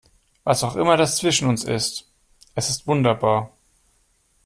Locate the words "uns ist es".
1.47-2.69